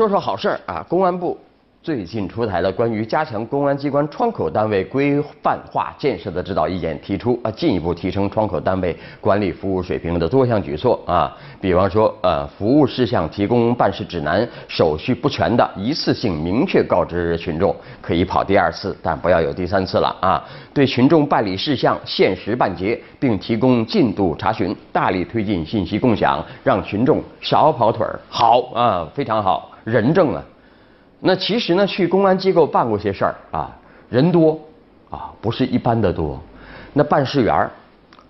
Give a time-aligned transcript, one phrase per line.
[0.00, 1.36] 说说好事儿啊，公安部。
[1.82, 20.42] 最近出台了关于加强公安机关窗口单位规范化建设的指导意见，提出啊进一步提升窗口单位管理服务水平的多项举措啊，比方说呃服务事项提供办事指南，手续不全的一次性明确告知群众，可以跑第二次，但不要有第三次了啊。
[20.74, 28.20] 对群众办理事项限时办结，并提供进度查询，大力推进信息共享，让群众少跑腿儿。
[28.28, 30.42] 好啊，非常好，人证啊。
[31.20, 33.70] 那其实呢，去公安机构办过些事儿啊，
[34.08, 34.58] 人多
[35.10, 36.40] 啊，不是一般的多。
[36.92, 37.68] 那办事员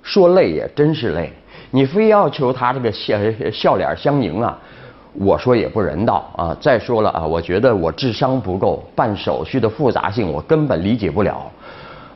[0.02, 1.32] 说累也真是累，
[1.70, 3.16] 你非要求他这个笑
[3.52, 4.58] 笑脸相迎啊，
[5.12, 6.56] 我说也不人道啊。
[6.60, 11.50] 再说了啊，我觉得我智商不够，办手续的复杂性我根本理解不了。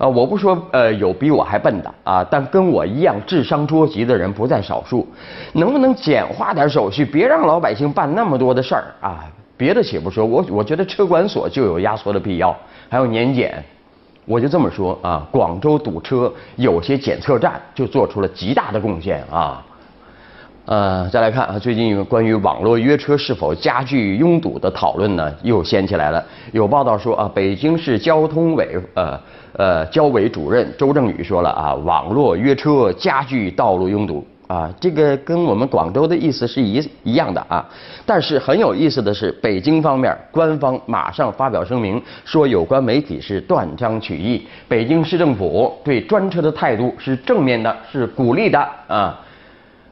[0.05, 5.09] 啊，我不说呃有比我还笨的啊，但跟我一样智商捉急的人不在少数。
[5.55, 9.25] 能不能简化点手续，别让老百姓办那么多的事儿啊？
[9.57, 12.55] 别的且不说，我我觉得车管所就有压缩的必要，
[12.91, 13.65] 还有年检，
[14.27, 15.27] 我就这么说啊。
[15.31, 19.65] 广州堵车，有些检测站就做出了极大的贡献啊。
[20.67, 26.25] 呃，再来看啊，最近关于网络约车是否加剧拥堵的讨论呢，又掀起来了。
[26.53, 29.21] 有报道说啊，北京市交通委呃
[29.59, 34.27] 呃交委主任周正宇说了啊，网络约车加剧道路拥堵。
[34.47, 37.67] 啊，这个跟我们广州的意思是一一样的啊，
[38.05, 44.47] 但是很有意思的是，北京方面官方马上发表声明，说有关媒体是断章取义。
[44.69, 49.19] 北京市政府对专车的态度是正面的，是鼓励的啊。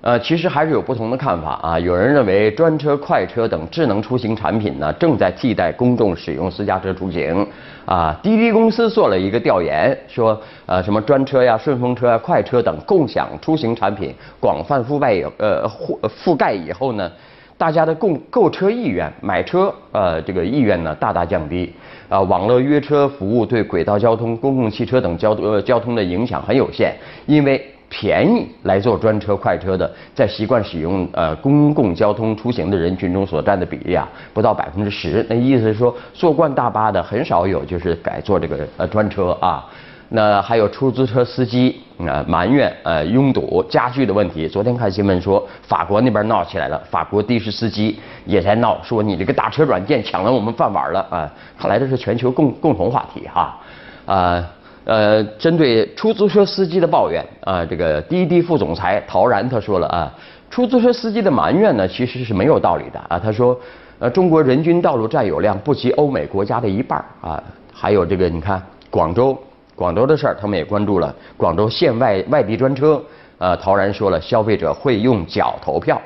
[0.03, 1.79] 呃，其实还是有不同的看法啊。
[1.79, 7.47] 有人认为专车、快车等智能出行产品呢，正在替代公众使用私家车出行。
[7.87, 10.37] 啊，滴滴公司做了一个调研，说
[10.67, 17.09] 呃，什么专车呀、顺风车啊、快车等共享出行产品广泛覆盖呃覆覆盖以后呢，
[17.57, 21.73] 大家的购购车意愿、买车呃这个意愿呢大大降低。
[22.09, 26.93] 啊，网络约车服务对轨道交通、公共汽车等交呃交通的影响很有限，
[27.27, 27.65] 因为。
[27.95, 35.25] 便宜来坐专车快车的，在习惯使用呃公共交通出行的人群中所占的比例啊，不到百分之十。
[35.29, 39.69] 那意思是说，坐惯大巴的很少有就是改坐这个呃专车啊。
[40.15, 44.49] 那还有出租车司机啊埋怨呃拥堵加剧的问题。
[44.49, 51.31] 昨天看新闻说，法国那边闹起来了，法国的士司机也在闹，说你这个打车软件抢了我们饭碗了啊。
[51.59, 53.59] 看来这是全球共共同话题哈啊。
[54.05, 54.47] 呃，
[54.85, 60.13] 呃针对出租车司机的抱怨啊，这个滴滴副总裁陶然他说了啊，
[60.51, 63.19] 出租车司机的埋怨呢其实是没有道理的啊。
[63.19, 63.59] 他说，
[63.99, 67.43] 呃，中国人均道路占有量不及欧美国家的一半啊。
[67.73, 69.37] 还有这个，你看广州，
[69.75, 71.15] 广州的事儿他们也关注了。
[71.37, 73.03] 广州限外外地专车，
[73.39, 76.01] 呃，陶然说了，消费者会用脚投票，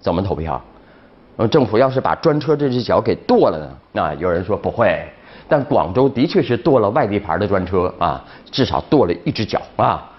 [0.00, 0.60] 怎么投票？
[1.36, 3.70] 呃，政府要是把专车这只脚给剁了呢？
[3.92, 5.06] 那有人说不会。
[5.48, 10.10] 但广州的确是剁了外地牌的专车啊，至少剁了一只脚啊。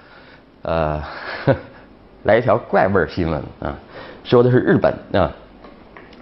[0.61, 1.01] 呃，
[2.23, 3.75] 来一条怪味新闻啊，
[4.23, 5.31] 说的是日本啊，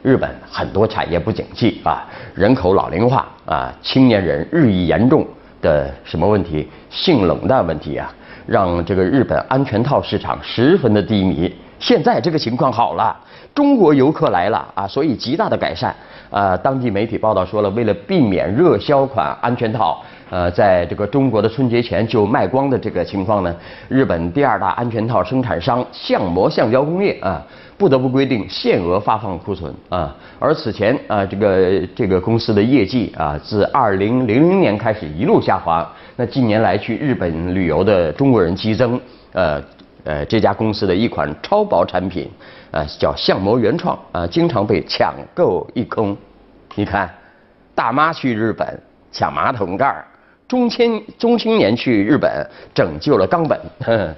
[0.04, 5.26] 日本很多产业不景气啊，人口老龄化啊，青年人日益严重
[5.62, 6.70] 的什么问题？
[6.90, 8.14] 性冷淡问题啊，
[8.46, 11.54] 让这个日本安全套市场十分的低迷。
[11.86, 13.16] 现在这个情况好了，
[13.54, 15.96] 中国游客来了啊，所以极大的改善。
[16.32, 20.02] 呃，当地媒体报道说了，为了避免热销款安全套，
[20.32, 23.56] 呃，在这个中国的春节前就卖光的这个情况呢，
[23.88, 27.40] 日本第二大安全套生产商相模橡胶工业啊，
[27.78, 30.16] 不得不规定限额发放库存啊。
[30.40, 35.88] 而此前啊，这个这个公司的业绩啊，自二零零零年开始一路下滑。
[36.16, 39.00] 那近年来去日本旅游的中国人激增，
[39.34, 39.62] 呃
[40.06, 42.32] 呃，这家公司的一款超薄产品。
[42.72, 46.18] 啊，叫相模原创啊，经常被抢购一空。
[46.76, 47.10] 你看，
[47.74, 48.68] 大妈去日本
[49.14, 50.06] 抢马桶盖儿，
[50.46, 53.58] 中青中青年去日本拯救了冈本。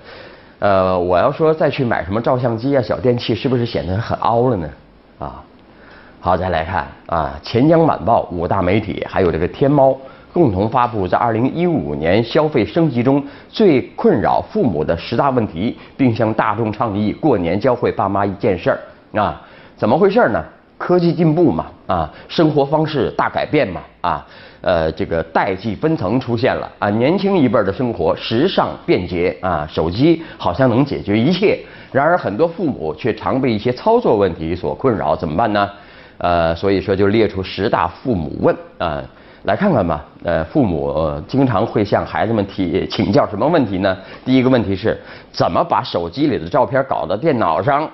[0.57, 4.67] 呃，我要说再去买什么照相机啊、小电器，是不是显得很凹了呢？
[5.19, 5.43] 啊，
[6.19, 9.95] 好，再来看啊，钱江晚报五大媒体还有这个天猫。
[10.37, 18.79] 共同发布在二零一五年消费升级中最困扰父母的十大问题，并向大众倡议过年教会爸妈一件事儿
[19.19, 19.41] 啊，
[19.75, 20.45] 怎么回事呢？
[20.77, 24.27] 科技进步嘛，啊，生活方式大改变嘛，啊，
[24.61, 31.57] 呃，这个代际分层出现了啊，年轻一辈的生活时尚便捷啊，手机好像能解决一切，
[31.91, 35.67] 然而很多父母却常被一些操作问题所困扰，怎么办呢？
[36.19, 39.03] 呃，所以说就列出十大父母问啊。
[39.43, 40.93] 来看看吧，呃，父母
[41.27, 43.97] 经常会向孩子们提请教什么问题呢？
[44.25, 44.99] 第一个问题是，
[45.31, 47.89] 怎么把手机里的照片搞到电脑上？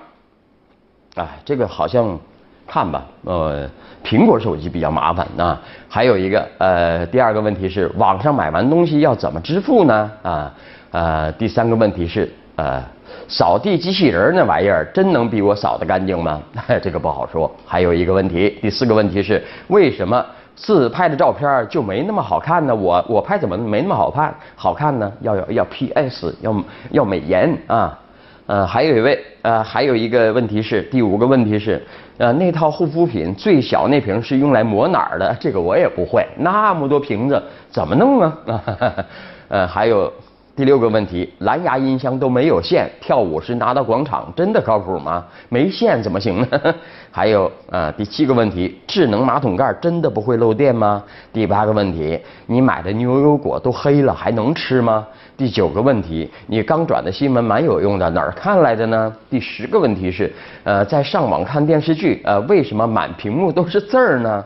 [1.15, 2.17] 啊，这个好像
[2.65, 3.69] 看吧，呃，
[4.03, 5.61] 苹果手机比较麻烦啊。
[5.87, 10.11] 还有一个，呃，第二个问题是网上买完东西要怎么支付呢？
[10.23, 10.51] 啊，
[10.91, 12.81] 呃，第三个问题是，呃，
[13.27, 16.41] 扫地机器人那玩意儿真能比我扫得干净吗？
[16.81, 17.53] 这个不好说。
[17.67, 20.25] 还有一个问题，第四个问题是为什么
[20.55, 22.75] 自拍的照片就没那么好看呢？
[22.75, 24.33] 我我拍怎么没那么好看？
[24.55, 25.11] 好看呢？
[25.21, 26.55] 要要要 PS，要
[26.91, 27.99] 要美颜啊。
[28.45, 31.81] 呃，还有一位，呃，还有一个问题是，第五个问题是，
[32.17, 35.35] 呃，那套护肤品最小那瓶是用来抹哪儿的？
[35.39, 38.37] 这个我也不会，那么多瓶子怎么弄啊？
[39.47, 40.11] 呃，还有。
[40.55, 45.25] 第六个问题，蓝牙音箱都没有线，跳舞时拿到广场，真的靠谱吗？
[45.49, 46.47] 没线怎么行呢？
[47.09, 51.03] 还有啊，第七个问题，智能马桶盖真的不会漏电吗？
[51.31, 55.07] 第八个问题，你买的牛油果都黑了，还能吃吗？
[55.35, 59.11] 第九个问题，你刚转的新闻蛮有用的，哪儿看来的呢？
[59.31, 60.31] 第十个问题是，
[60.63, 64.45] 呃，在上网看电视剧，呃，为什么满屏幕都是字儿呢？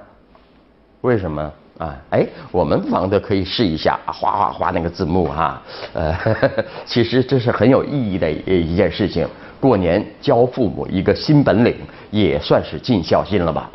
[1.02, 1.52] 为什么？
[1.78, 5.62] 啊，哎，我们不妨的可以试一下，哗哗哗那个字幕哈，
[5.94, 6.50] 呃呵呵，
[6.86, 9.28] 其实这是很有意义的一一件事情。
[9.60, 11.76] 过年教父母一个新本领，
[12.12, 13.70] 也算是尽孝心了吧。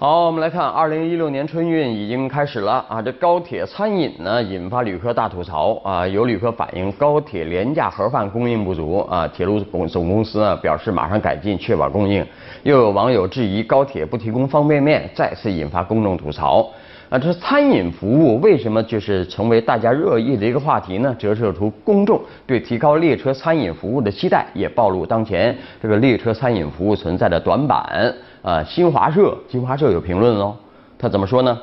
[0.00, 3.02] 好，我们来看，二零一六年春运已经开始了啊。
[3.02, 6.06] 这高铁餐饮呢，引发旅客大吐槽啊。
[6.06, 12.26] 有旅客反映高铁廉价盒饭供应不足啊，铁路总总公司呢表示马上改进，确保供应。
[12.62, 16.66] 又有网友质疑高铁不提供方便面，再次引发公众吐槽。
[17.10, 21.14] 啊，这餐饮服务为什么就是成为大家热议的一个话题呢？
[21.18, 28.10] 折射出公众对提高列车餐饮服务的期待，也暴露当前这个列车餐饮服务存在的短板。
[28.42, 30.56] 啊，新华社，新华社有评论哦，
[30.98, 31.58] 他怎么说呢？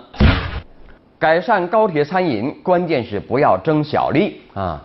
[1.20, 4.84] 改善高铁餐饮，关键是不要争小利啊。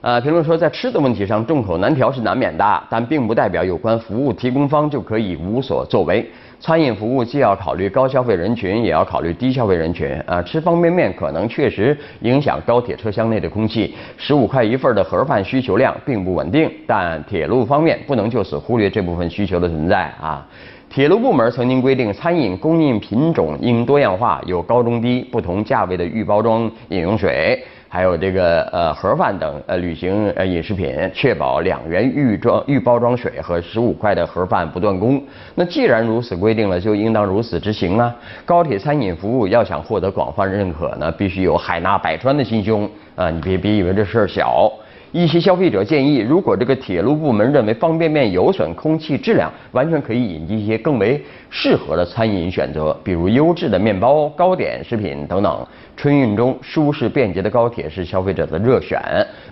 [0.00, 6.24] 呃，评论说，在吃的问题上，众口难调是难免的，但并不代表有关服务提供方就可以无所作为。
[6.60, 10.08] 餐饮服务既要考虑高消费人群，也要考虑低消费人群。
[10.26, 13.94] 啊，吃方便面可能确实影响高铁车厢内的空气。
[14.16, 20.46] 十五块一份的盒饭需求量并不稳定，但铁路方面不能就此忽略这部分需求的存在啊。
[20.90, 27.62] 铁路部门曾经规定，餐饮供应品种应多样化，有高中低不同价位的预包装饮用水。
[27.90, 35.22] 还有这个呃盒饭等呃旅行呃饮食品，确保两元预装预包装水和十五块的盒饭不断供。
[35.54, 38.14] 那既然如此规定了，就应当如此执行啊！
[38.44, 43.30] 高铁餐饮服务要想获得广泛认可呢，必须有海纳百川的心胸啊！
[43.30, 44.70] 你别别以为这事儿小。
[45.12, 55.66] 一些消费者建议，如果这个铁路部门认为方便面有损空气质量，完全可以引进一些更为适合的餐饮选择，比如优质的面包、糕点、食品等等。
[55.96, 59.00] 春运中舒适便捷的高铁是消费者的热选，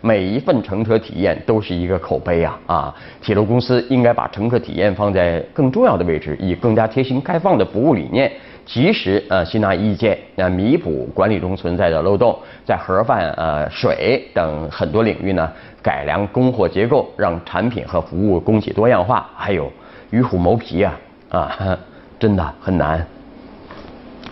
[0.00, 2.60] 每一份乘车体验都是一个口碑啊！
[2.66, 8.30] 啊，铁路公司应该把乘客体验放在更重要的位置，以更加贴心、开放的服务理念。
[8.66, 19.30] 及时呃吸纳意见，呃弥补管理中存在的漏洞，在盒饭、呃水等很多领域呢改良供货结构，让产品和服务供给多样化。
[19.36, 19.72] 还有
[20.10, 20.98] 与虎谋皮啊
[21.30, 21.78] 啊，
[22.18, 23.06] 真的很难。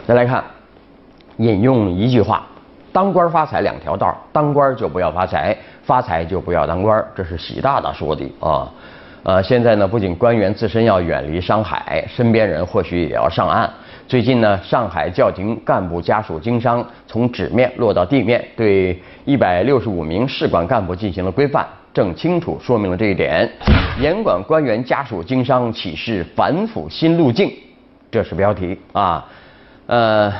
[0.05, 0.43] 再来看，
[1.37, 2.45] 引用一句话：
[2.93, 7.03] 当官发财两条道，当官就不要发财，发财就不要当官。
[7.15, 8.69] 这是习大大说的啊。
[9.23, 13.71] 呃，现在呢，不仅官员自身要远离商海，身边人或许也要上岸。
[14.07, 23.51] 最近呢，上海叫停干部家属经商从纸面落到地面，对一百六十五名市管干部进行了规范，正清楚说明了这一点。
[23.99, 27.51] 严管官员家属经商启示反腐新路径，
[28.11, 29.27] 这是标题啊。
[29.87, 30.31] 呃，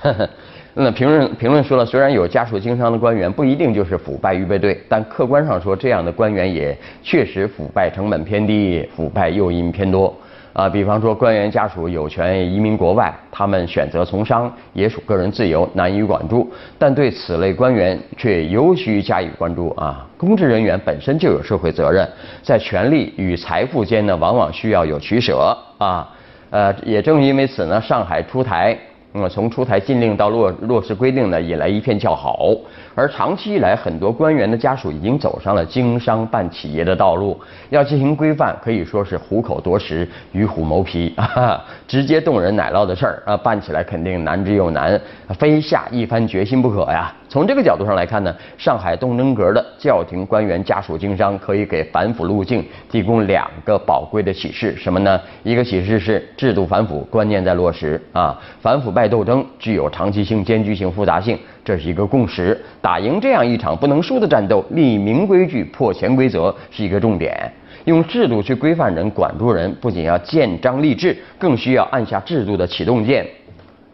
[0.00, 0.28] 呵呵
[0.74, 10.14] 那评论评论说了，虽然有家属经商的官员不一定就是腐败预备队，但客观上说，这样的官员也确实腐败成本偏低，腐败诱因偏多。
[10.56, 16.50] 啊，比方说官员家属有权移民国外，他们选择从商也属个人自由，难以管住。
[16.78, 20.06] 但对此类官员却尤需加以关注啊！
[20.16, 22.08] 公职人员本身就有社会责任，
[22.42, 26.08] 在权力与财富间呢，往往需要有取舍啊。
[26.48, 28.74] 呃，也正因为此呢，上海出台。
[29.12, 32.50] 那么从出台禁令到落落实规定呢，引来一片叫好。
[32.96, 37.38] 而长期以来，很多官员的家属已经走上了经商办企业的道路。
[37.68, 44.98] 要进行规范，可以说是虎口夺食，与虎谋皮啊，直接动人奶酪的事儿啊，办起来肯定难之又难，
[45.38, 47.14] 非下一番决心不可呀。
[47.28, 54.74] 从这个角度上来看呢，上海东征阁的叫停官员家属经商，可以给反腐路径提供两个宝贵的启示。
[54.74, 55.20] 什么呢？
[55.42, 62.56] 一个启示是制度反腐关键在落实啊，反腐败斗争具有长期性、艰巨性、复杂性，这是一个共识。
[62.80, 67.52] 打赢这样一场不能输的战斗，立明规矩、破潜规则是一个重点。
[67.86, 73.26] 用制度去规范人、管住人，不仅要建章立制，更需要按下制度的启动键，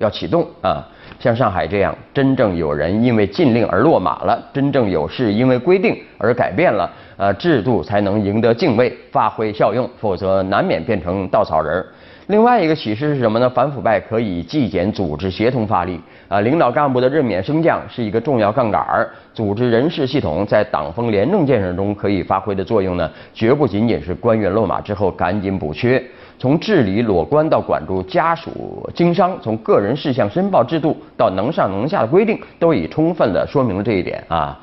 [0.03, 0.87] 要启动啊！
[1.21, 11.85] 像上海这样，真正有人因为禁令而落马了，真正有事因为规定而改变了，呃，制度才能赢得敬畏，发挥效用，否则难免变成稻草人。
[12.29, 13.49] 另外一个启示是什么呢？
[13.51, 19.09] 反腐败可以纪检组织协同发力啊，领导干部的任免升降是一个重要杠杆儿。
[19.35, 26.03] 组织人事系统在党风廉政建设中可以发挥的作用呢，绝不仅仅是官员落马之后赶紧补缺。
[26.39, 34.59] 从治理裸官到管住家属经商，从个人事项申报制度到能上能下的规定，都已充分的说明了这一点啊。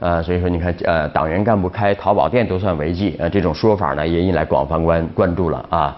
[0.00, 5.96] 呃，所以说你看，呃，党员干部开淘宝店都算违纪，呃，这种说法呢也引来广泛关关注了啊。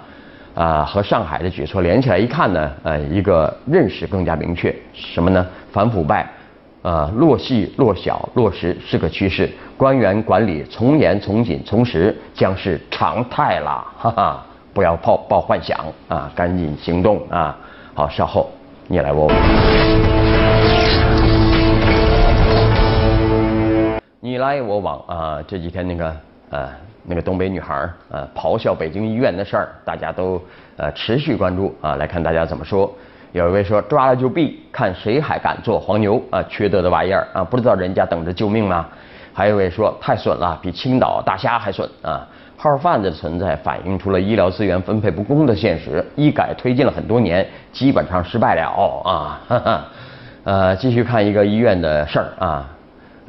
[0.52, 5.46] 啊，和上海的举措连起来一看呢，呃，一个认识更加明确，什么呢？
[5.70, 6.28] 反腐败，
[6.82, 14.46] 呃，落细、落小、落实是个趋势，官员管理从严、从紧、从实将是常态了，哈哈！
[14.72, 17.56] 不要抱抱幻想啊，赶紧行动啊！
[17.94, 18.50] 好，稍后
[18.86, 19.36] 你来我往，
[24.20, 25.38] 你来我往啊！
[25.46, 26.16] 这几天那个
[26.50, 26.68] 呃。
[27.02, 30.40] 那个东北女孩儿啊，咆哮北京医院的事儿，大家都
[30.76, 31.96] 呃持续关注啊。
[31.96, 32.92] 来看大家怎么说。
[33.32, 36.42] 有一位说抓了就毙，看谁还敢做黄牛啊？
[36.42, 37.42] 缺德的玩意儿啊！
[37.42, 38.86] 不知道人家等着救命吗？
[39.40, 42.28] 还有一位说太损了，比青岛大虾还损啊！
[42.58, 46.04] 号贩子的存在反映出了医疗资源分配不公的现实。
[46.14, 48.68] 医改推进了很多年，基本上失败了
[49.02, 49.40] 啊！
[49.48, 49.84] 哈哈。
[50.44, 52.68] 呃，继续看一个医院的事儿啊。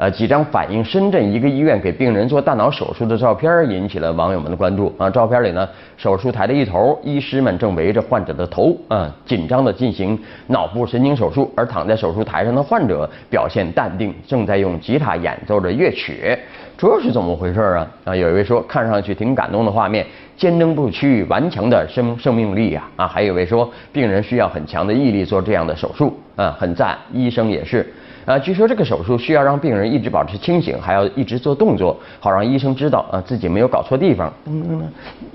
[0.02, 5.08] 呃，几张反映深圳一个医院给病人做大脑手术的照片引起了网友们的关注啊。
[5.08, 10.18] 照片里呢，手术台的一头，医师们正围着患者的头啊，紧张地进行
[10.48, 16.36] 脑部神经手术，而躺在手术台上的患者表现淡定，正在用吉他演奏着乐曲。
[16.76, 17.88] 这是怎么回事啊？
[18.06, 20.04] 啊，有一位说，看上去挺感动的画面，
[20.36, 22.84] 坚贞不屈、顽强的生生命力呀！
[22.96, 27.86] 啊，还有一位说，病人需要很强的毅力做这样的手术啊，很赞，医生也是。
[28.26, 34.32] 啊，据说这个手术需要让病人一直保持清醒，还要一直做动作，好让医生知道啊自己没有搞错地方。
[34.46, 34.84] 嗯，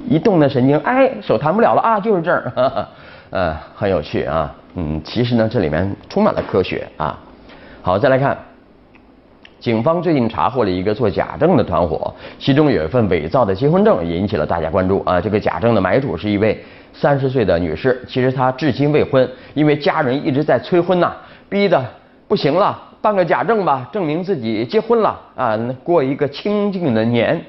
[0.09, 2.52] 一动那神经，哎，手弹不了了啊，就是这儿。
[3.31, 4.55] 呃，很有趣啊。
[4.76, 7.19] 嗯，其实呢，这里面充满了科学啊。
[7.83, 8.38] 好，再来看，
[9.59, 15.21] 警方最近查获了一个做假证的团伙，其中有一份伪造的结婚证引起了大家关注啊。
[15.21, 16.62] 这个假证的买主是一位
[16.93, 21.12] 三十岁的女士，其实她至今未婚，因为家人一直在催婚呐，
[21.49, 21.85] 逼的。
[22.28, 27.40] 不行了，办个假证吧，证明自己结婚了啊，过一个清静的年，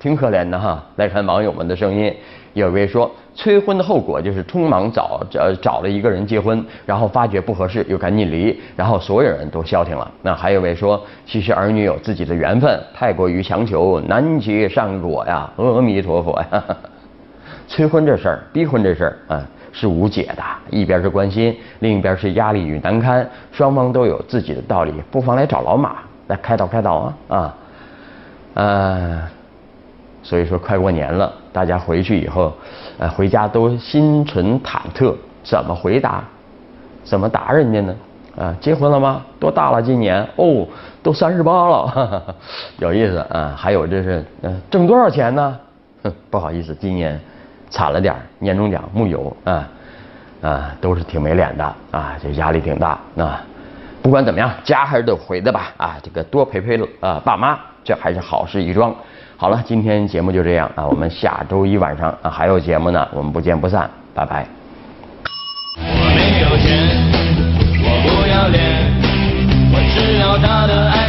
[0.00, 0.82] 挺可怜的哈。
[0.96, 2.12] 来看网友们的声音，
[2.54, 10.10] 有位说催婚的后果就是匆忙找找找了一个人结婚，然后发觉不合适又赶紧离，然后所有人都消停了。
[10.22, 16.64] 那还有位说，其实儿女有自己的缘分，太过于强求难结善果呀，阿弥陀佛呀。
[17.68, 19.46] 催婚这事儿，逼婚这事儿啊。
[19.76, 25.96] 是无解的，一边是关心，另一边是压力与难堪，双方都有自己的道理，不妨来找老马
[26.28, 27.56] 来开导开导啊啊，
[28.54, 29.22] 呃，
[30.22, 32.52] 所以说快过年了，大家回去以后，
[32.98, 35.12] 呃，回家都心存忐忑，
[35.42, 36.22] 怎么回答？
[37.02, 37.94] 怎么答人家呢？
[38.38, 39.22] 啊，结婚了吗？
[39.40, 39.82] 多大了？
[39.82, 40.24] 今年？
[40.36, 40.64] 哦，
[41.02, 42.34] 都三十八了，
[42.78, 43.54] 有意思啊。
[43.56, 45.58] 还有这是，嗯，挣多少钱呢？
[46.04, 47.20] 哼，不好意思，今年。
[47.74, 49.68] 惨了点儿年终奖木有啊
[50.40, 53.42] 啊都是挺没脸的啊这压力挺大啊。
[54.00, 58.94] 不管怎么样家还是得回的吧啊这个多陪陪呃爸妈这还是好事一桩。
[59.36, 64.46] 好了今天节目就这样啊我们下周一晚上啊还有节目呢我们不见不散拜拜。
[65.76, 65.82] 我
[66.14, 67.12] 没有钱
[67.82, 68.62] 我不要脸
[69.72, 71.03] 我只要他的爱